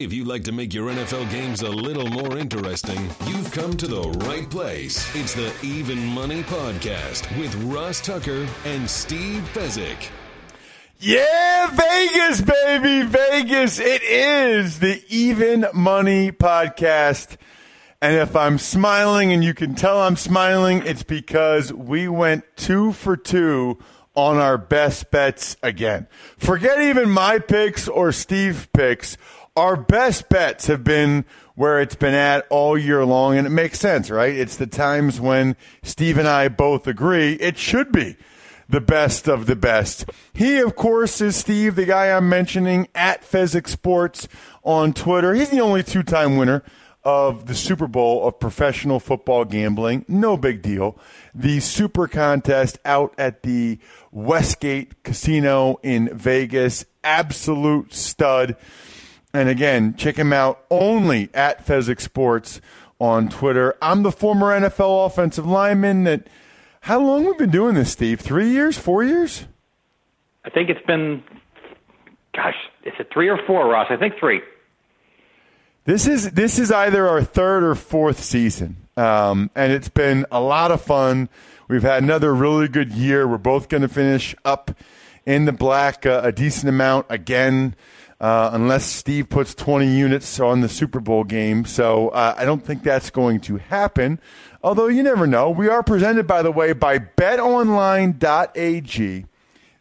[0.00, 3.86] If you'd like to make your NFL games a little more interesting, you've come to
[3.86, 5.14] the right place.
[5.14, 10.08] It's the Even Money Podcast with Ross Tucker and Steve Fezzik.
[10.98, 13.78] Yeah, Vegas, baby, Vegas.
[13.78, 17.36] It is the Even Money Podcast.
[18.02, 22.92] And if I'm smiling and you can tell I'm smiling, it's because we went two
[22.92, 23.78] for two
[24.16, 26.08] on our best bets again.
[26.36, 29.16] Forget even my picks or Steve picks
[29.56, 31.24] our best bets have been
[31.54, 34.34] where it's been at all year long, and it makes sense, right?
[34.34, 38.16] It's the times when Steve and I both agree it should be
[38.68, 40.06] the best of the best.
[40.32, 44.26] He, of course, is Steve, the guy I'm mentioning at Fezzik Sports
[44.64, 45.34] on Twitter.
[45.34, 46.62] He's the only two time winner
[47.04, 50.04] of the Super Bowl of professional football gambling.
[50.08, 50.98] No big deal.
[51.34, 53.78] The Super Contest out at the
[54.10, 56.86] Westgate Casino in Vegas.
[57.04, 58.56] Absolute stud.
[59.34, 62.60] And again, check him out only at Fezzik Sports
[63.00, 63.74] on Twitter.
[63.82, 66.28] I'm the former NFL offensive lineman that
[66.82, 68.20] how long we've been doing this, Steve?
[68.20, 68.78] Three years?
[68.78, 69.46] Four years?
[70.44, 71.24] I think it's been
[72.32, 73.88] gosh, is it three or four, Ross?
[73.90, 74.40] I think three.
[75.84, 78.76] This is this is either our third or fourth season.
[78.96, 81.28] Um, and it's been a lot of fun.
[81.66, 83.26] We've had another really good year.
[83.26, 84.70] We're both going to finish up
[85.26, 87.74] in the black uh, a decent amount again
[88.24, 91.66] uh, unless Steve puts 20 units on the Super Bowl game.
[91.66, 94.18] So uh, I don't think that's going to happen.
[94.62, 95.50] Although you never know.
[95.50, 98.16] We are presented, by the way, by betonline.ag,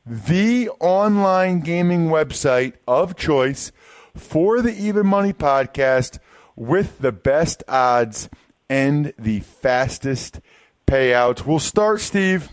[0.05, 3.71] the online gaming website of choice
[4.13, 6.19] for the Even Money podcast
[6.57, 8.27] with the best odds
[8.69, 10.41] and the fastest
[10.85, 11.45] payouts.
[11.45, 12.49] We'll start, Steve,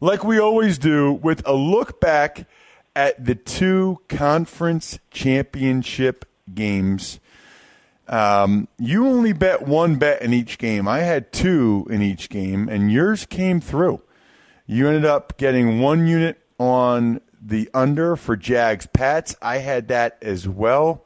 [0.00, 2.46] like we always do, with a look back
[2.94, 7.20] at the two conference championship games.
[8.08, 10.86] Um, you only bet one bet in each game.
[10.86, 14.02] I had two in each game, and yours came through.
[14.66, 19.34] You ended up getting one unit on the under for Jags Pats.
[19.40, 21.04] I had that as well.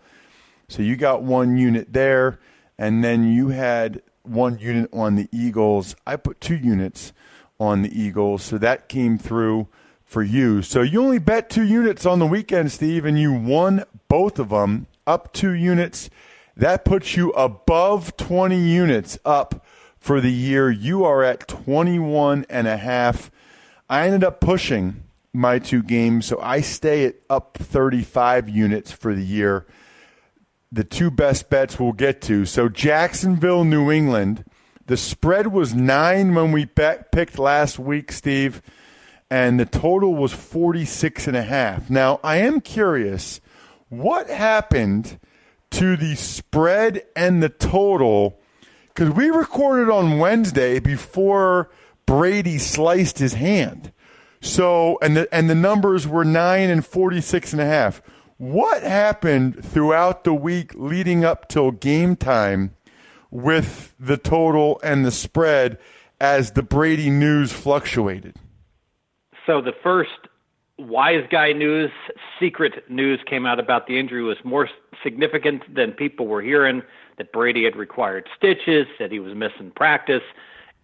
[0.69, 2.41] So you got one unit there,
[2.79, 5.95] and then you had one unit on the Eagles.
[6.07, 7.13] I put two units
[7.61, 9.69] on the Eagles, so that came through
[10.07, 10.63] for you.
[10.63, 14.51] So you only bet two units on the weekend, Steve, and you won both of
[14.51, 16.09] them up two units.
[16.57, 19.67] That puts you above 20 units up
[19.99, 20.71] for the year.
[20.71, 23.31] You are at 21 and a half.
[23.91, 25.03] I ended up pushing
[25.33, 29.67] my two games, so I stay at up 35 units for the year.
[30.73, 32.47] The two best bets we'll get to.
[32.47, 34.45] So Jacksonville, New England.
[34.87, 38.63] The spread was nine when we bet, picked last week, Steve
[39.31, 41.91] and the total was 46 and a half.
[41.91, 43.41] Now, I am curious
[43.89, 45.19] what happened
[45.73, 48.41] to the spread and the total
[48.95, 51.71] cuz we recorded on Wednesday before
[52.07, 53.93] Brady sliced his hand.
[54.41, 58.01] So, and the and the numbers were 9 and 46 and a half.
[58.39, 62.77] What happened throughout the week leading up till game time
[63.31, 65.79] with the total and the spread
[66.21, 68.37] as the Brady news fluctuated?
[69.47, 70.11] So the first
[70.79, 71.91] wise guy news,
[72.39, 74.69] secret news came out about the injury was more
[75.03, 76.83] significant than people were hearing.
[77.19, 80.23] That Brady had required stitches, that he was missing practice,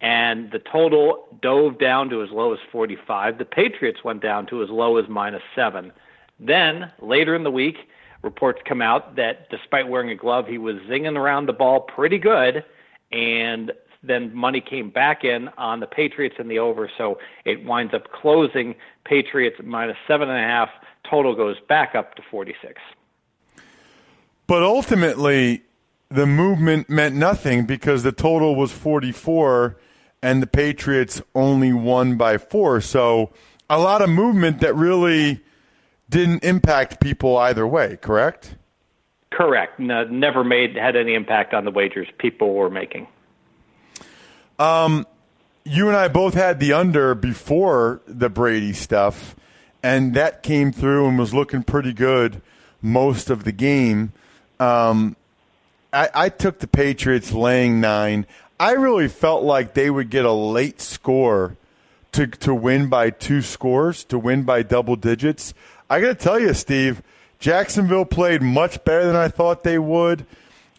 [0.01, 3.37] and the total dove down to as low as 45.
[3.37, 5.91] The Patriots went down to as low as minus seven.
[6.39, 7.77] Then later in the week,
[8.23, 12.17] reports come out that despite wearing a glove, he was zinging around the ball pretty
[12.17, 12.65] good,
[13.11, 13.71] and
[14.03, 18.11] then money came back in on the Patriots in the over, so it winds up
[18.11, 20.69] closing Patriots minus seven and a half.
[21.09, 22.81] Total goes back up to 46.
[24.45, 25.63] But ultimately,
[26.09, 29.77] the movement meant nothing because the total was 44
[30.21, 32.81] and the Patriots only won by four.
[32.81, 33.31] So
[33.69, 35.41] a lot of movement that really
[36.09, 38.55] didn't impact people either way, correct?
[39.31, 39.79] Correct.
[39.79, 43.07] No, never made had any impact on the wagers people were making.
[44.63, 45.05] Um,
[45.65, 49.35] you and I both had the under before the Brady stuff,
[49.83, 52.41] and that came through and was looking pretty good
[52.81, 54.13] most of the game.
[54.61, 55.17] Um,
[55.91, 58.25] I, I took the Patriots laying nine.
[58.57, 61.57] I really felt like they would get a late score
[62.13, 65.53] to to win by two scores, to win by double digits.
[65.89, 67.03] I got to tell you, Steve,
[67.37, 70.25] Jacksonville played much better than I thought they would.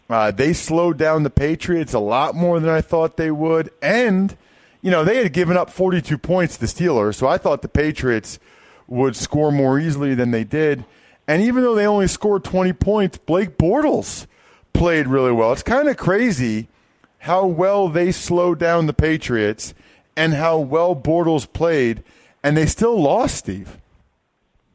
[0.09, 4.37] Uh, they slowed down the Patriots a lot more than I thought they would, and
[4.81, 8.39] you know they had given up 42 points to Steelers, so I thought the Patriots
[8.87, 10.85] would score more easily than they did.
[11.27, 14.27] And even though they only scored 20 points, Blake Bortles
[14.73, 15.51] played really well.
[15.53, 16.67] It's kind of crazy
[17.19, 19.73] how well they slowed down the Patriots
[20.15, 22.03] and how well Bortles played,
[22.43, 23.79] and they still lost, Steve.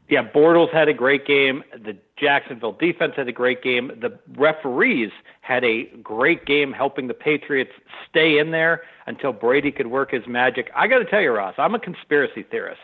[0.09, 1.63] Yeah, Bortles had a great game.
[1.73, 3.91] The Jacksonville defense had a great game.
[3.99, 7.71] The referees had a great game helping the Patriots
[8.09, 10.69] stay in there until Brady could work his magic.
[10.75, 12.79] I got to tell you, Ross, I'm a conspiracy theorist.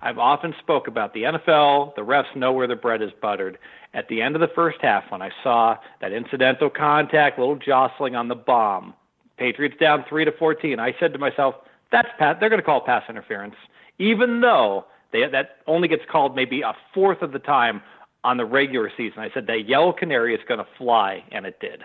[0.00, 3.58] I've often spoke about the NFL, the refs know where the bread is buttered.
[3.94, 8.14] At the end of the first half, when I saw that incidental contact, little jostling
[8.14, 8.94] on the bomb,
[9.38, 11.54] Patriots down three to fourteen, I said to myself,
[11.90, 12.38] "That's pat.
[12.38, 13.54] They're going to call pass interference,
[13.98, 17.80] even though they, that only gets called maybe a fourth of the time
[18.24, 21.58] on the regular season." I said that yellow canary is going to fly, and it
[21.60, 21.84] did.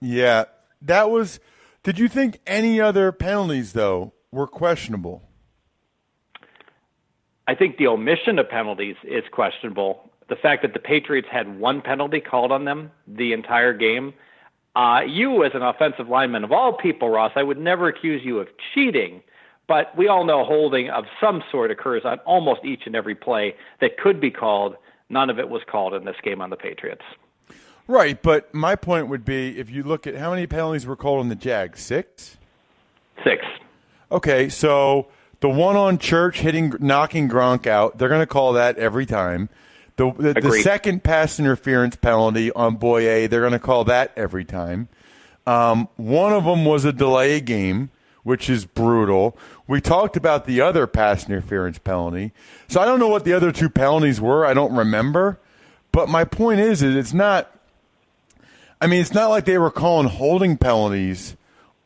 [0.00, 0.44] Yeah,
[0.82, 1.40] that was.
[1.82, 5.22] Did you think any other penalties though were questionable?
[7.50, 10.08] I think the omission of penalties is questionable.
[10.28, 14.14] The fact that the Patriots had one penalty called on them the entire game.
[14.76, 18.38] Uh, you, as an offensive lineman of all people, Ross, I would never accuse you
[18.38, 19.22] of cheating,
[19.70, 23.54] but we all know holding of some sort occurs on almost each and every play
[23.80, 24.74] that could be called.
[25.08, 27.04] None of it was called in this game on the Patriots.
[27.86, 31.20] Right, but my point would be if you look at how many penalties were called
[31.20, 32.36] on the Jags, six?
[33.22, 33.46] Six.
[34.10, 35.06] Okay, so
[35.38, 39.48] the one on Church hitting, knocking Gronk out, they're going to call that every time.
[39.94, 44.44] The, the, the, second pass interference penalty on Bouye, they're going to call that every
[44.44, 44.88] time.
[45.46, 47.90] Um, one of them was a delay game,
[48.22, 49.36] which is brutal.
[49.66, 52.32] We talked about the other pass interference penalty.
[52.68, 54.44] So I don't know what the other two penalties were.
[54.44, 55.38] I don't remember.
[55.92, 57.54] But my point is, is it's not.
[58.80, 61.36] I mean, it's not like they were calling holding penalties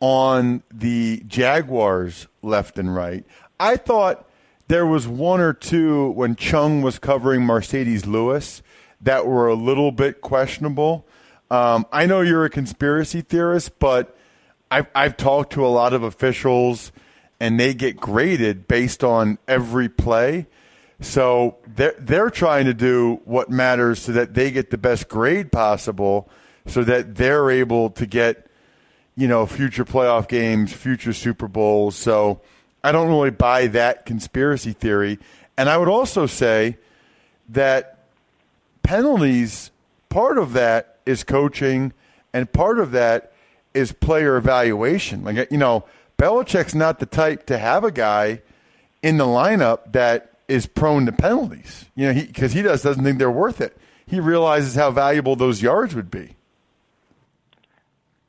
[0.00, 3.24] on the Jaguars left and right.
[3.58, 4.28] I thought
[4.68, 8.62] there was one or two when Chung was covering Marcedes Lewis
[9.00, 11.06] that were a little bit questionable.
[11.50, 14.13] Um, I know you're a conspiracy theorist, but
[14.74, 16.92] I've, I've talked to a lot of officials,
[17.40, 20.46] and they get graded based on every play.
[21.00, 25.52] So they're, they're trying to do what matters so that they get the best grade
[25.52, 26.28] possible
[26.66, 28.46] so that they're able to get,
[29.16, 31.96] you know, future playoff games, future Super Bowls.
[31.96, 32.40] So–
[32.84, 35.18] I don't really buy that conspiracy theory.
[35.56, 36.76] And I would also say
[37.48, 38.04] that
[38.82, 39.70] penalties,
[40.10, 41.94] part of that is coaching,
[42.34, 43.32] and part of that
[43.74, 45.24] is player evaluation.
[45.24, 45.84] Like, you know,
[46.18, 48.40] Belichick's not the type to have a guy
[49.02, 53.04] in the lineup that is prone to penalties, you know, because he, he does, doesn't
[53.04, 53.76] think they're worth it.
[54.06, 56.36] He realizes how valuable those yards would be.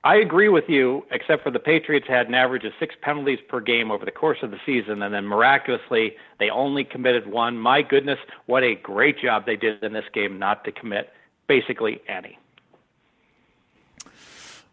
[0.03, 3.59] I agree with you, except for the Patriots had an average of six penalties per
[3.59, 7.57] game over the course of the season, and then miraculously they only committed one.
[7.57, 11.11] My goodness, what a great job they did in this game not to commit
[11.47, 12.37] basically any.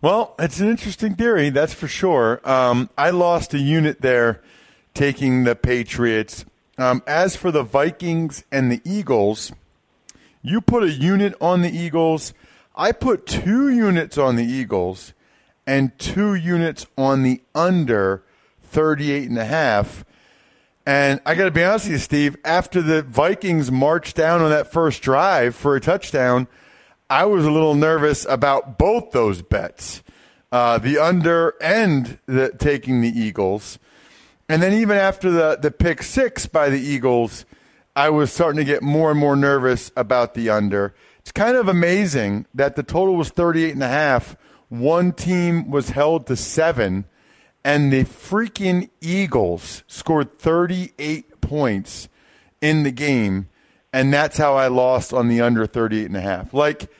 [0.03, 2.41] Well, it's an interesting theory, that's for sure.
[2.43, 4.43] Um, I lost a unit there
[4.95, 6.45] taking the Patriots.
[6.77, 9.53] Um, as for the Vikings and the Eagles,
[10.43, 12.35] you put a unit on the Eagles.
[12.75, 15.13] I put two units on the Eagles
[15.69, 18.25] and two units on the under
[18.65, 20.05] 38 and a half.
[20.85, 24.51] And I got to be honest with you, Steve, after the Vikings marched down on
[24.51, 26.49] that first drive for a touchdown,
[27.13, 30.03] I was a little nervous about both those bets
[30.51, 33.79] uh, the under and the, taking the Eagles.
[34.49, 37.45] And then even after the, the pick six by the Eagles,
[37.95, 40.95] I was starting to get more and more nervous about the under.
[41.19, 44.35] It's kind of amazing that the total was 38 and a half.
[44.71, 47.05] One team was held to 7
[47.63, 52.09] and the freaking Eagles scored 38 points
[52.63, 53.51] in the game
[53.93, 56.55] and that's how I lost on the under 38 and a half.
[56.55, 56.91] Like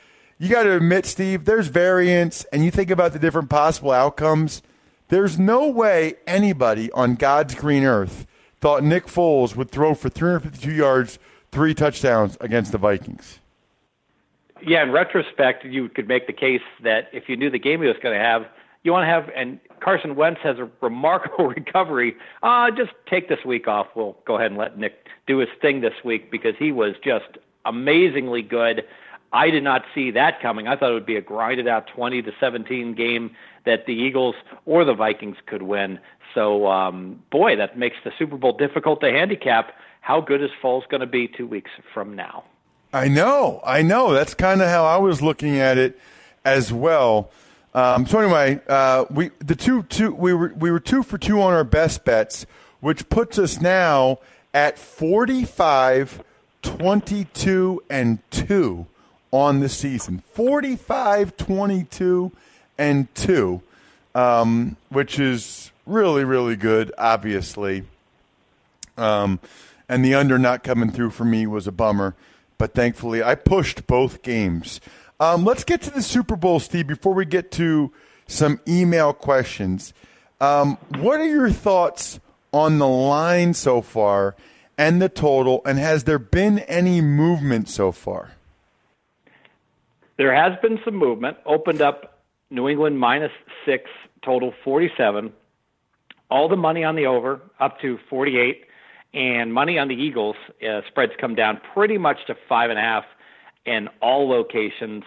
[0.43, 4.61] you got to admit Steve, there's variance and you think about the different possible outcomes.
[5.07, 8.27] There's no way anybody on God's green earth
[8.59, 11.17] thought Nick Foles would throw for 352 yards,
[11.53, 13.39] three touchdowns against the Vikings.
[14.61, 17.87] Yeah, in retrospect, you could make the case that if you knew the game he
[17.87, 18.45] was going to have,
[18.83, 22.17] you want to have, and Carson Wentz has a remarkable recovery.
[22.41, 23.87] Uh, just take this week off.
[23.95, 27.37] We'll go ahead and let Nick do his thing this week because he was just
[27.65, 28.83] amazingly good.
[29.33, 30.67] I did not see that coming.
[30.67, 33.35] I thought it would be a grinded out 20 to 17 game
[33.65, 34.35] that the Eagles
[34.65, 35.99] or the Vikings could win.
[36.35, 39.73] So, um, boy, that makes the Super Bowl difficult to handicap.
[40.01, 42.43] How good is Foles going to be two weeks from now?
[42.93, 44.13] I know, I know.
[44.13, 45.99] That's kind of how I was looking at it
[46.45, 47.31] as well.
[47.73, 51.41] Um, so anyway, uh, we the two two we were we were two for two
[51.41, 52.45] on our best bets,
[52.81, 54.19] which puts us now
[54.53, 56.23] at 45,
[56.61, 58.85] 22, and two
[59.33, 60.21] on the season.
[60.33, 62.31] 45, 22,
[62.77, 63.61] and two,
[64.15, 67.83] um, which is really really good, obviously.
[68.95, 69.39] Um,
[69.89, 72.15] and the under not coming through for me was a bummer,
[72.57, 74.79] but thankfully I pushed both games.
[75.19, 77.91] Um, let's get to the Super Bowl, Steve, before we get to
[78.27, 79.93] some email questions.
[80.39, 82.19] Um, what are your thoughts
[82.51, 84.35] on the line so far
[84.77, 88.31] and the total, and has there been any movement so far?
[90.17, 91.37] There has been some movement.
[91.45, 93.31] Opened up New England minus
[93.65, 93.89] six,
[94.23, 95.33] total 47.
[96.29, 98.65] All the money on the over up to 48,
[99.13, 100.35] and money on the Eagles
[100.67, 103.05] uh, spreads come down pretty much to five and a half
[103.65, 105.03] in all locations.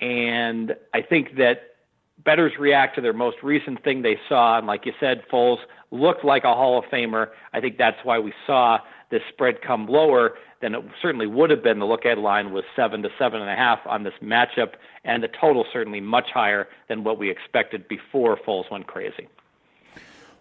[0.00, 1.76] And I think that
[2.24, 4.58] bettors react to their most recent thing they saw.
[4.58, 5.58] And like you said, Foles
[5.90, 7.28] looked like a Hall of Famer.
[7.52, 8.78] I think that's why we saw
[9.10, 11.78] this spread come lower than it certainly would have been.
[11.78, 15.22] The look ahead line was seven to seven and a half on this matchup, and
[15.22, 19.28] the total certainly much higher than what we expected before Foles went crazy.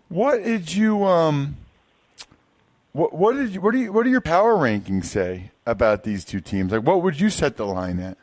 [0.10, 1.57] What did you um?
[2.93, 6.24] What what did you what do you what do your power rankings say about these
[6.24, 6.72] two teams?
[6.72, 8.17] Like, what would you set the line at?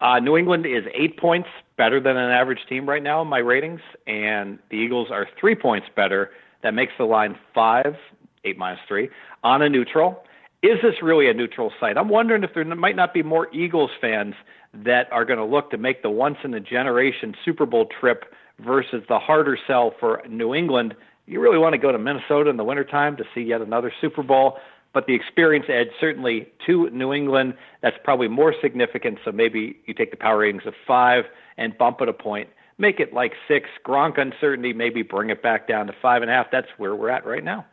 [0.00, 3.38] Uh, New England is eight points better than an average team right now in my
[3.38, 6.30] ratings, and the Eagles are three points better.
[6.62, 7.96] That makes the line five,
[8.44, 9.08] eight minus three,
[9.42, 10.24] on a neutral.
[10.62, 11.98] Is this really a neutral site?
[11.98, 14.34] I'm wondering if there might not be more Eagles fans
[14.72, 18.24] that are going to look to make the once in a generation Super Bowl trip
[18.64, 20.94] versus the harder sell for New England.
[21.26, 24.22] You really want to go to Minnesota in the wintertime to see yet another Super
[24.22, 24.58] Bowl
[24.94, 29.18] but the experience edge certainly to New England, that's probably more significant.
[29.24, 31.24] So maybe you take the power ratings of five
[31.58, 32.48] and bump it a point,
[32.78, 33.68] make it like six.
[33.84, 36.46] Gronk uncertainty, maybe bring it back down to five and a half.
[36.50, 37.66] That's where we're at right now.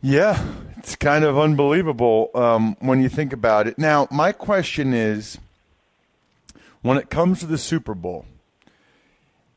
[0.00, 0.44] Yeah,
[0.76, 3.78] it's kind of unbelievable um, when you think about it.
[3.78, 5.38] Now, my question is
[6.82, 8.24] when it comes to the Super Bowl,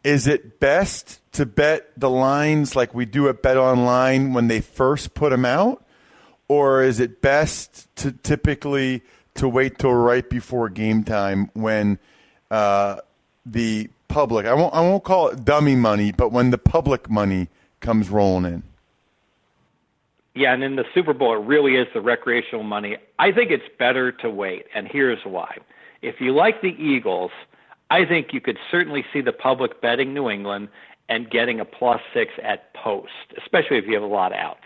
[0.03, 4.61] is it best to bet the lines like we do at Bet Online when they
[4.61, 5.85] first put them out,
[6.47, 9.03] or is it best to typically
[9.35, 11.99] to wait till right before game time when
[12.49, 12.97] uh,
[13.45, 17.47] the public I won't I won't call it dummy money, but when the public money
[17.79, 18.70] comes rolling in?
[20.33, 22.97] Yeah, and in the Super Bowl, it really is the recreational money.
[23.19, 25.57] I think it's better to wait, and here's why.
[26.01, 27.31] If you like the Eagles,
[27.89, 30.69] I think you could certainly see the public betting New England
[31.09, 34.59] and getting a plus six at post, especially if you have a lot of outs.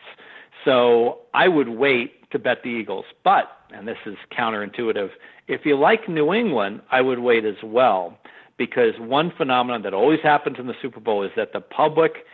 [0.63, 3.05] So I would wait to bet the Eagles.
[3.23, 5.09] But, and this is counterintuitive,
[5.47, 8.17] if you like New England, I would wait as well
[8.57, 12.25] because one phenomenon that always happens in the Super Bowl is that the public,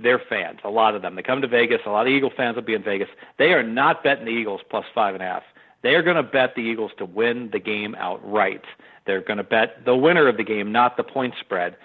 [0.00, 2.56] their fans, a lot of them, they come to Vegas, a lot of Eagle fans
[2.56, 3.08] will be in Vegas.
[3.38, 5.42] They are not betting the Eagles plus five and a half.
[5.82, 8.64] They are going to bet the Eagles to win the game outright.
[9.06, 11.76] They're going to bet the winner of the game, not the point spread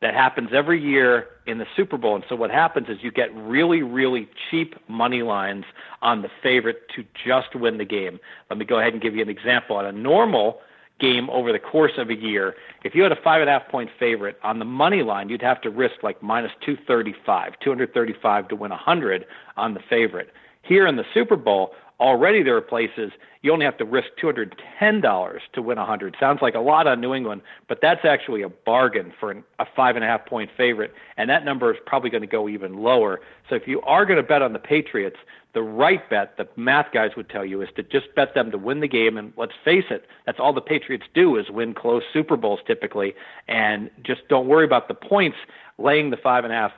[0.00, 2.14] that happens every year in the Super Bowl.
[2.14, 5.64] And so what happens is you get really, really cheap money lines
[6.00, 8.18] on the favorite to just win the game.
[8.48, 9.76] Let me go ahead and give you an example.
[9.76, 10.60] On a normal
[11.00, 12.54] game over the course of a year,
[12.84, 15.42] if you had a five and a half point favorite on the money line, you'd
[15.42, 19.26] have to risk like minus 235, 235 to win 100
[19.56, 20.32] on the favorite.
[20.62, 25.38] Here in the Super Bowl, Already there are places you only have to risk $210
[25.52, 26.16] to win 100.
[26.18, 29.66] Sounds like a lot on New England, but that's actually a bargain for an, a
[29.76, 32.78] five and a half point favorite, and that number is probably going to go even
[32.78, 33.20] lower.
[33.48, 35.16] So if you are going to bet on the Patriots,
[35.52, 38.58] the right bet, the math guys would tell you, is to just bet them to
[38.58, 39.16] win the game.
[39.16, 43.14] And let's face it, that's all the Patriots do is win close Super Bowls typically,
[43.48, 45.38] and just don't worry about the points.
[45.78, 46.72] Laying the five and a half,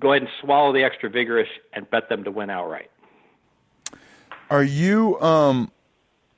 [0.00, 2.90] go ahead and swallow the extra vigorish and bet them to win outright.
[4.50, 5.70] Are you um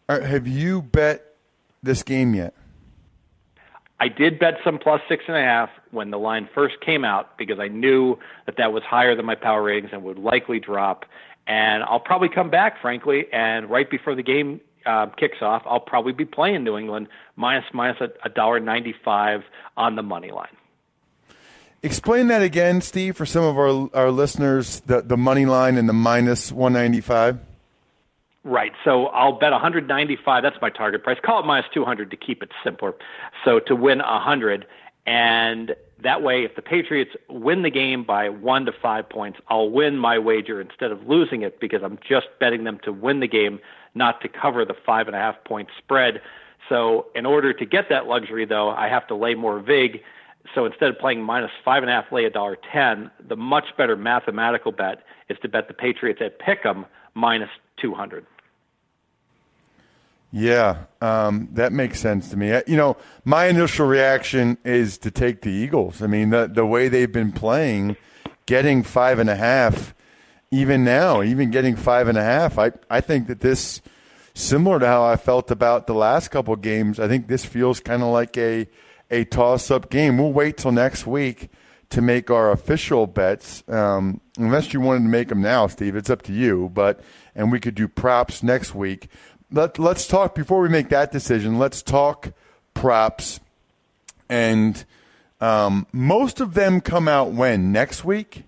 [0.09, 1.37] are, have you bet
[1.83, 2.55] this game yet?
[4.01, 7.37] I did bet some plus six and a half when the line first came out
[7.37, 11.05] because I knew that that was higher than my power ratings and would likely drop.
[11.47, 15.81] And I'll probably come back, frankly, and right before the game uh, kicks off, I'll
[15.81, 19.43] probably be playing New England minus minus a dollar ninety five
[19.77, 20.57] on the money line.
[21.83, 24.81] Explain that again, Steve, for some of our our listeners.
[24.81, 27.39] The the money line and the minus one ninety five.
[28.43, 28.73] Right.
[28.85, 30.43] So I'll bet 195.
[30.43, 31.19] That's my target price.
[31.23, 32.95] Call it minus 200 to keep it simpler.
[33.45, 34.67] So to win 100,
[35.07, 39.69] and that way, if the Patriots win the game by one to five points, I'll
[39.69, 43.29] win my wager instead of losing it because I'm just betting them to win the
[43.29, 43.61] game,
[43.95, 46.23] not to cover the five and a half point spread.
[46.69, 50.01] So in order to get that luxury, though, I have to lay more vig.
[50.55, 53.11] So instead of playing minus five and a half, lay a dollar ten.
[53.29, 57.51] The much better mathematical bet is to bet the Patriots at Pick'em minus
[57.81, 58.27] 200.
[60.33, 62.51] Yeah, um, that makes sense to me.
[62.67, 66.03] You know, my initial reaction is to take the Eagles.
[66.03, 67.97] I mean, the the way they've been playing,
[68.47, 69.93] getting five and a half,
[70.53, 73.81] even now, even getting five and a half, I I think that this,
[74.33, 78.03] similar to how I felt about the last couple games, I think this feels kind
[78.03, 78.69] of like a
[79.11, 80.17] a toss up game.
[80.17, 81.51] We'll wait till next week
[81.91, 83.63] to make our official bets.
[83.69, 86.71] Um, unless you wanted to make them now, Steve, it's up to you.
[86.73, 87.01] But
[87.35, 89.09] and we could do props next week.
[89.53, 91.59] Let Let's talk before we make that decision.
[91.59, 92.33] Let's talk
[92.75, 93.41] props,
[94.29, 94.85] and
[95.41, 98.45] um, most of them come out when next week.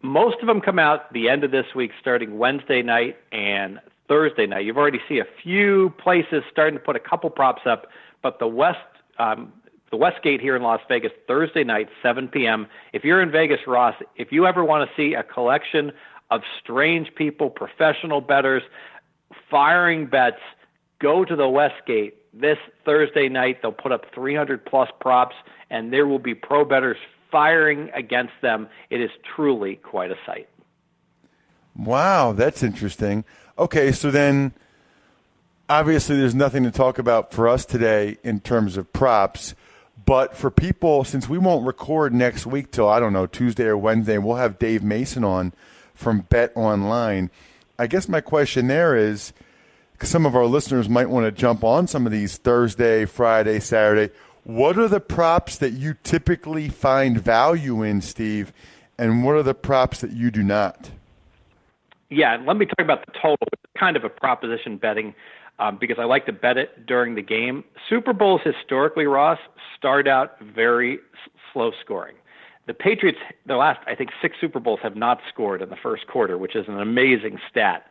[0.00, 4.46] Most of them come out the end of this week, starting Wednesday night and Thursday
[4.46, 4.64] night.
[4.64, 7.88] You've already see a few places starting to put a couple props up,
[8.22, 8.78] but the West
[9.18, 9.52] um,
[9.90, 12.66] the Westgate here in Las Vegas Thursday night, 7 p.m.
[12.92, 15.92] If you're in Vegas, Ross, if you ever want to see a collection
[16.30, 18.62] of strange people, professional bettors,
[19.50, 20.40] firing bets,
[21.00, 23.62] go to the Westgate this Thursday night.
[23.62, 25.36] They'll put up 300 plus props,
[25.70, 26.98] and there will be pro bettors
[27.30, 28.68] firing against them.
[28.90, 30.48] It is truly quite a sight.
[31.76, 33.24] Wow, that's interesting.
[33.58, 34.52] Okay, so then
[35.68, 39.54] obviously there's nothing to talk about for us today in terms of props.
[40.08, 43.76] But for people, since we won't record next week till, I don't know, Tuesday or
[43.76, 45.52] Wednesday, we'll have Dave Mason on
[45.94, 47.30] from Bet Online.
[47.78, 49.34] I guess my question there is
[50.00, 54.10] some of our listeners might want to jump on some of these Thursday, Friday, Saturday.
[54.44, 58.54] What are the props that you typically find value in, Steve?
[58.96, 60.90] And what are the props that you do not?
[62.08, 63.46] Yeah, let me talk about the total.
[63.52, 65.14] It's kind of a proposition betting
[65.58, 67.64] um, because I like to bet it during the game.
[67.88, 69.38] Super Bowls historically, Ross,
[69.76, 72.14] start out very s- slow scoring.
[72.66, 76.06] The Patriots, the last, I think, six Super Bowls have not scored in the first
[76.06, 77.86] quarter, which is an amazing stat.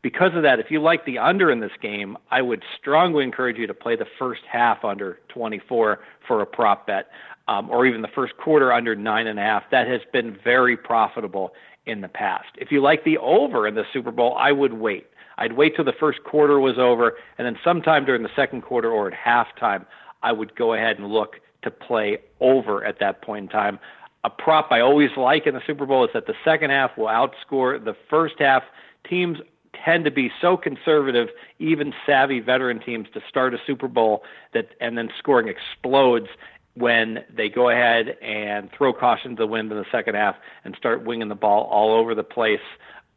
[0.00, 3.56] Because of that, if you like the under in this game, I would strongly encourage
[3.56, 7.08] you to play the first half under 24 for a prop bet,
[7.46, 9.64] um, or even the first quarter under nine and a half.
[9.70, 11.52] That has been very profitable
[11.86, 12.48] in the past.
[12.56, 15.06] If you like the over in the Super Bowl, I would wait.
[15.38, 18.90] I'd wait till the first quarter was over, and then sometime during the second quarter
[18.90, 19.86] or at halftime,
[20.22, 23.78] I would go ahead and look to play over at that point in time.
[24.24, 27.06] A prop I always like in the Super Bowl is that the second half will
[27.06, 28.62] outscore the first half.
[29.08, 29.38] Teams
[29.84, 34.22] tend to be so conservative, even savvy veteran teams, to start a Super Bowl
[34.54, 36.28] that and then scoring explodes
[36.74, 40.74] when they go ahead and throw caution to the wind in the second half and
[40.76, 42.60] start winging the ball all over the place.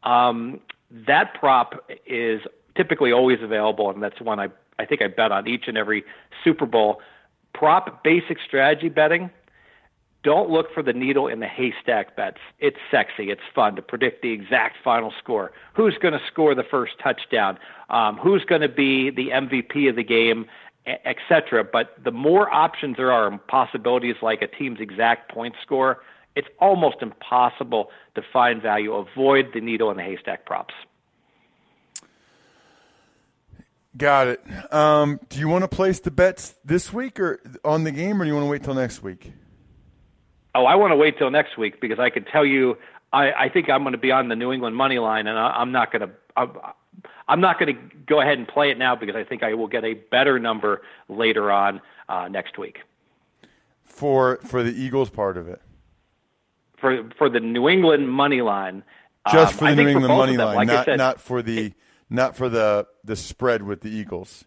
[0.02, 2.40] Um, that prop is
[2.76, 6.04] typically always available, and that's one I I think I bet on each and every
[6.44, 7.00] Super Bowl.
[7.54, 9.30] Prop basic strategy betting.
[10.22, 12.38] Don't look for the needle in the haystack bets.
[12.58, 13.30] It's sexy.
[13.30, 15.52] It's fun to predict the exact final score.
[15.74, 17.58] Who's going to score the first touchdown?
[17.90, 20.46] Um, who's going to be the MVP of the game,
[21.04, 21.64] etc.
[21.64, 26.02] But the more options there are, and possibilities like a team's exact point score,
[26.36, 28.94] it's almost impossible to find value.
[28.94, 30.74] Avoid the needle in the haystack props.
[33.96, 34.72] Got it.
[34.72, 38.24] Um, do you want to place the bets this week or on the game, or
[38.24, 39.32] do you want to wait till next week?
[40.54, 42.76] Oh, I want to wait till next week because I can tell you
[43.12, 45.48] I, I think I'm going to be on the New England money line, and I,
[45.48, 46.10] I'm not going to.
[46.36, 46.52] I'm,
[47.28, 49.66] I'm not going to go ahead and play it now because I think I will
[49.66, 52.80] get a better number later on uh, next week.
[53.84, 55.60] For for the Eagles part of it.
[56.80, 58.82] For for the New England money line.
[59.32, 61.72] Just um, for the New England money them, line, like not said, not for the
[62.10, 64.44] not for the the spread with the Eagles.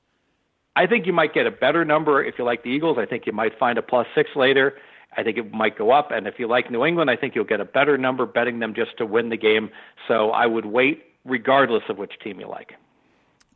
[0.75, 2.97] I think you might get a better number if you like the Eagles.
[2.97, 4.77] I think you might find a plus six later.
[5.17, 6.11] I think it might go up.
[6.11, 8.73] And if you like New England, I think you'll get a better number betting them
[8.73, 9.71] just to win the game.
[10.07, 12.75] So I would wait regardless of which team you like.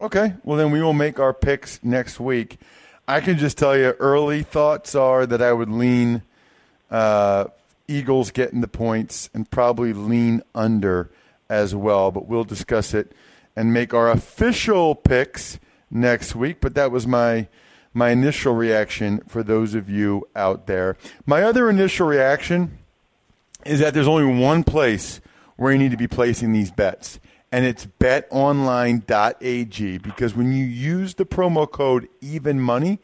[0.02, 0.34] Okay.
[0.44, 2.60] Well, then we will make our picks next week.
[3.08, 6.24] I can just tell you early thoughts are that I would lean
[6.90, 7.46] uh,
[7.88, 11.12] Eagles getting the points and probably lean under
[11.50, 12.12] as well.
[12.12, 13.12] But we'll discuss it
[13.56, 15.60] and make our official picks
[15.92, 16.62] next week.
[16.62, 17.48] But that was my
[17.94, 20.98] my initial reaction for those of you out there.
[21.26, 22.80] My other initial reaction
[23.66, 25.22] is that there's only one place
[25.56, 27.20] where you need to be placing these bets,
[27.52, 33.00] and it's betonline.ag because when you use the promo code even money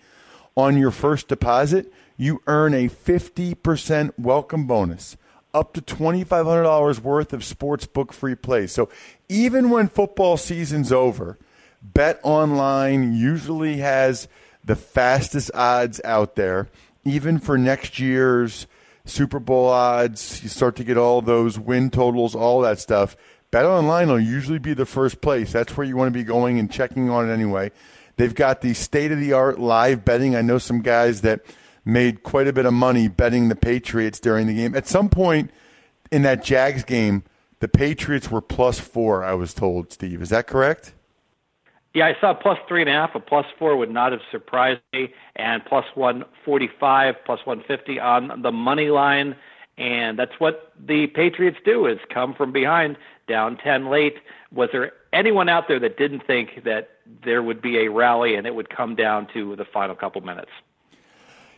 [0.57, 5.15] on your first deposit, you earn a 50% welcome bonus
[5.53, 8.73] up to $2500 worth of sportsbook free plays.
[8.73, 8.89] So
[9.29, 11.37] even when football season's over,
[11.81, 14.27] Bet Online usually has
[14.65, 16.67] the fastest odds out there,
[17.05, 18.67] even for next year's
[19.05, 20.43] Super Bowl odds.
[20.43, 23.15] You start to get all those win totals, all that stuff.
[23.49, 25.53] Bet Online will usually be the first place.
[25.53, 27.71] That's where you want to be going and checking on it anyway.
[28.17, 30.35] They've got the state of the art live betting.
[30.35, 31.45] I know some guys that
[31.85, 34.75] made quite a bit of money betting the Patriots during the game.
[34.75, 35.51] At some point
[36.11, 37.23] in that Jags game,
[37.59, 40.21] the Patriots were plus four, I was told, Steve.
[40.21, 40.93] Is that correct?
[41.93, 43.15] Yeah, I saw plus three and a half.
[43.15, 47.99] A plus four would not have surprised me, and plus one forty-five, plus one fifty
[47.99, 49.35] on the money line,
[49.77, 52.95] and that's what the Patriots do: is come from behind,
[53.27, 54.17] down ten late.
[54.51, 56.91] Was there anyone out there that didn't think that
[57.23, 60.51] there would be a rally and it would come down to the final couple minutes?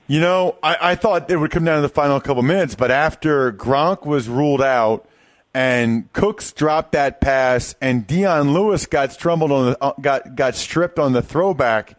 [0.07, 2.91] You know, I, I thought it would come down to the final couple minutes, but
[2.91, 5.07] after Gronk was ruled out
[5.53, 10.55] and Cooks dropped that pass, and Dion Lewis got strumbled on the uh, got got
[10.55, 11.97] stripped on the throwback.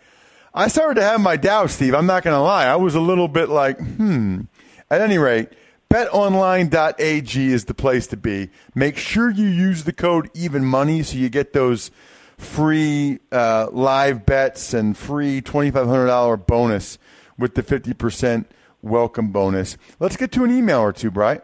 [0.55, 1.95] I started to have my doubts, Steve.
[1.95, 2.67] I'm not going to lie.
[2.67, 4.43] I was a little bit like, hmm.
[4.91, 5.49] At any rate,
[5.91, 8.51] betonline.ag is the place to be.
[8.75, 11.91] Make sure you use the code even money so you get those
[12.37, 16.99] free uh, live bets and free $2,500 bonus
[17.43, 18.47] with the 50%
[18.83, 19.77] welcome bonus.
[19.99, 21.43] Let's get to an email or two, Bright.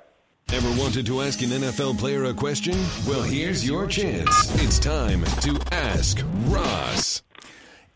[0.50, 2.74] Ever wanted to ask an NFL player a question?
[3.06, 4.30] Well, here's your chance.
[4.62, 7.22] It's time to ask Ross.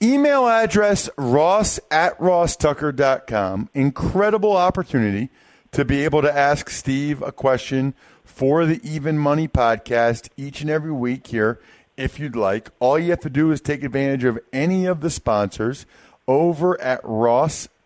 [0.03, 3.71] Email address ross at rosstucker.com.
[3.73, 5.31] Incredible opportunity
[5.71, 10.69] to be able to ask Steve a question for the Even Money podcast each and
[10.69, 11.61] every week here
[11.97, 12.71] if you'd like.
[12.81, 15.87] All you have to do is take advantage of any of the sponsors
[16.27, 17.01] over at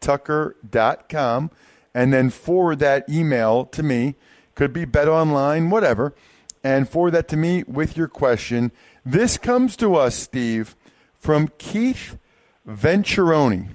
[0.01, 1.51] rosstucker.com
[1.95, 4.17] and then forward that email to me
[4.55, 6.15] could be Bet Online, whatever,
[6.63, 8.71] and forward that to me with your question.
[9.05, 10.75] This comes to us, Steve,
[11.19, 12.19] from Keith
[12.67, 13.69] Venturoni.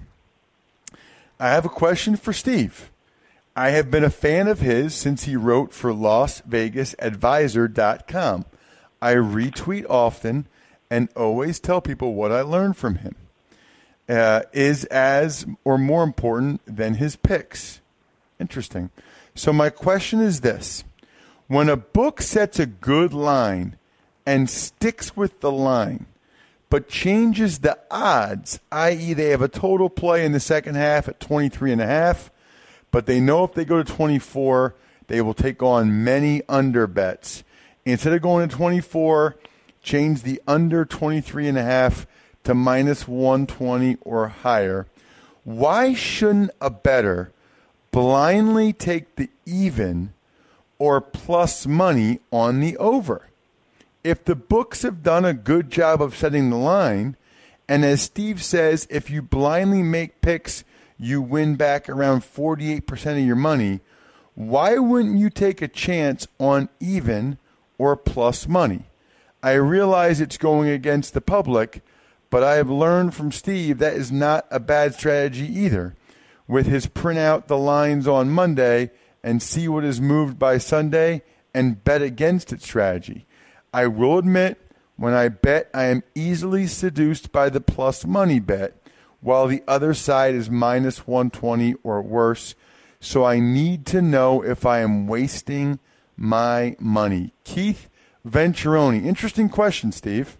[1.39, 2.89] I have a question for Steve.
[3.55, 8.45] I have been a fan of his since he wrote for LasVegasAdvisor.com.
[9.01, 10.47] I retweet often
[10.89, 13.15] and always tell people what I learned from him.
[14.09, 17.79] Uh, is as or more important than his picks.
[18.39, 18.89] Interesting.
[19.35, 20.83] So, my question is this
[21.47, 23.77] when a book sets a good line
[24.25, 26.05] and sticks with the line,
[26.69, 31.19] but changes the odds, i.e., they have a total play in the second half at
[31.19, 32.31] 23 and a half,
[32.91, 34.75] but they know if they go to 24,
[35.07, 37.43] they will take on many under bets.
[37.85, 39.35] Instead of going to 24,
[39.81, 42.07] change the under 23 and a half
[42.43, 44.87] to minus 120 or higher.
[45.43, 47.31] Why shouldn't a bettor
[47.91, 50.13] blindly take the even
[50.79, 53.27] or plus money on the over.
[54.03, 57.15] If the books have done a good job of setting the line,
[57.69, 60.63] and as Steve says, if you blindly make picks,
[60.97, 63.81] you win back around 48% of your money,
[64.33, 67.37] why wouldn't you take a chance on even
[67.77, 68.85] or plus money?
[69.43, 71.83] I realize it's going against the public,
[72.31, 75.95] but I have learned from Steve that is not a bad strategy either
[76.47, 78.89] with his print out the lines on Monday
[79.23, 81.21] and see what is moved by Sunday
[81.53, 83.27] and bet against it strategy.
[83.73, 84.59] I will admit,
[84.95, 88.75] when I bet, I am easily seduced by the plus money bet,
[89.19, 92.55] while the other side is minus 120 or worse.
[92.99, 95.79] So I need to know if I am wasting
[96.15, 97.33] my money?
[97.43, 97.89] Keith
[98.25, 99.05] Venturoni.
[99.05, 100.37] Interesting question, Steve.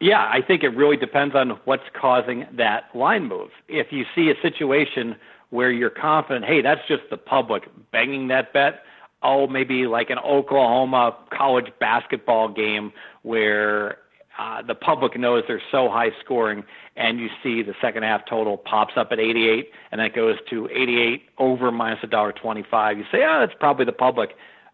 [0.00, 3.50] Yeah, I think it really depends on what's causing that line move.
[3.68, 5.16] If you see a situation
[5.50, 8.82] where you're confident, hey, that's just the public banging that bet.
[9.22, 13.98] Oh, maybe like an Oklahoma college basketball game where
[14.38, 16.64] uh, the public knows they're so high scoring,
[16.96, 20.68] and you see the second half total pops up at 88, and that goes to
[20.70, 22.98] 88 over minus a dollar 25.
[22.98, 24.30] You say, oh, that's probably the public.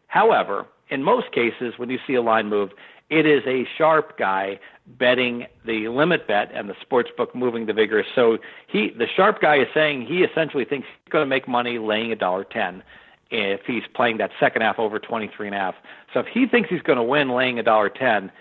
[0.06, 2.70] However, in most cases, when you see a line move,
[3.10, 7.72] it is a sharp guy betting the limit bet and the sports book moving the
[7.72, 8.04] vigorish.
[8.14, 11.78] So he, the sharp guy, is saying he essentially thinks he's going to make money
[11.78, 12.82] laying a dollar ten
[13.30, 15.74] if he's playing that second half over twenty three and a half.
[16.14, 18.32] So if he thinks he's going to win laying a dollar ten,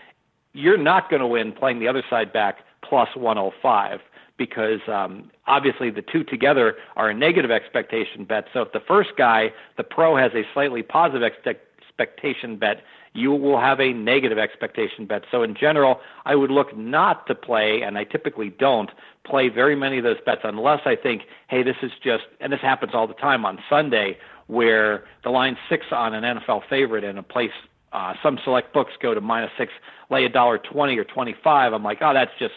[0.54, 4.00] you're not going to win playing the other side back plus 105
[4.38, 8.46] because um, obviously the two together are a negative expectation bet.
[8.54, 12.82] So if the first guy, the pro, has a slightly positive expectation bet,
[13.14, 15.24] you will have a negative expectation bet.
[15.32, 18.90] So in general, I would look not to play, and I typically don't
[19.26, 22.62] play very many of those bets unless I think, hey, this is just, and this
[22.62, 24.18] happens all the time on Sunday,
[24.48, 27.52] where the line six on an NFL favorite in a place.
[27.92, 29.72] Uh, some select books go to minus six,
[30.12, 31.74] lay a dollar twenty or twenty five.
[31.74, 32.54] I'm like, oh, that's just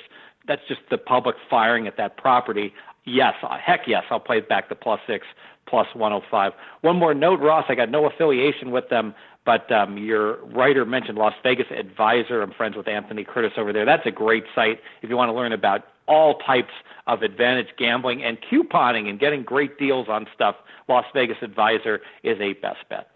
[0.46, 2.74] that's just the public firing at that property.
[3.04, 5.26] Yes, uh, heck yes, I'll play back the plus six,
[5.66, 6.52] plus 105.
[6.82, 11.18] One more note, Ross, I got no affiliation with them, but um, your writer mentioned
[11.18, 12.42] Las Vegas Advisor.
[12.42, 13.84] I'm friends with Anthony Curtis over there.
[13.84, 16.72] That's a great site if you want to learn about all types
[17.06, 20.56] of advantage gambling and couponing and getting great deals on stuff.
[20.88, 23.10] Las Vegas Advisor is a best bet.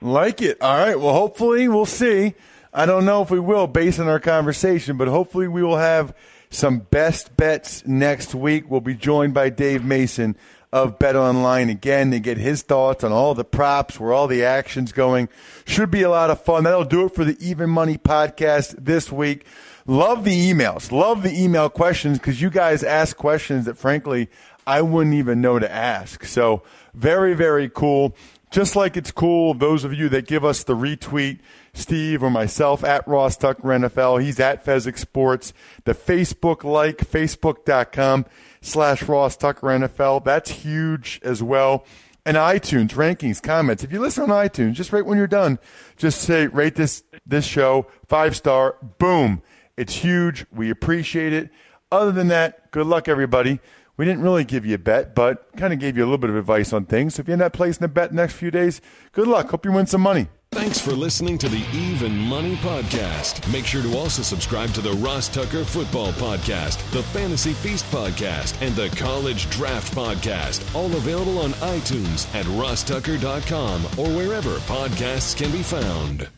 [0.00, 0.60] Like it.
[0.62, 0.98] All right.
[0.98, 2.34] Well, hopefully we'll see.
[2.72, 6.14] I don't know if we will based on our conversation, but hopefully we will have
[6.50, 8.70] some best bets next week.
[8.70, 10.36] We'll be joined by Dave Mason
[10.72, 14.44] of Bet Online again to get his thoughts on all the props, where all the
[14.44, 15.28] action's going.
[15.66, 16.64] Should be a lot of fun.
[16.64, 19.46] That'll do it for the Even Money podcast this week.
[19.86, 20.92] Love the emails.
[20.92, 24.28] Love the email questions because you guys ask questions that frankly
[24.66, 26.24] I wouldn't even know to ask.
[26.24, 26.62] So
[26.94, 28.14] very, very cool.
[28.50, 31.38] Just like it's cool, those of you that give us the retweet,
[31.72, 34.22] Steve or myself at Ross Tucker NFL.
[34.22, 35.52] He's at Fezzik Sports.
[35.84, 38.26] The Facebook like, facebook.com
[38.62, 40.24] slash Ross Tucker NFL.
[40.24, 41.84] That's huge as well.
[42.26, 43.82] And iTunes, rankings, comments.
[43.82, 45.58] If you listen on iTunes, just right when you're done,
[45.96, 48.76] just say, rate this, this show five star.
[48.98, 49.42] Boom.
[49.76, 50.44] It's huge.
[50.52, 51.50] We appreciate it.
[51.90, 53.58] Other than that, good luck, everybody.
[54.00, 56.30] We didn't really give you a bet, but kind of gave you a little bit
[56.30, 57.16] of advice on things.
[57.16, 58.80] So if you end up placing a bet next few days,
[59.12, 59.50] good luck.
[59.50, 60.28] Hope you win some money.
[60.52, 63.46] Thanks for listening to the Even Money Podcast.
[63.52, 68.58] Make sure to also subscribe to the Ross Tucker Football Podcast, the Fantasy Feast Podcast,
[68.66, 70.74] and the College Draft Podcast.
[70.74, 76.30] All available on iTunes at rosstucker.com or wherever podcasts can be found.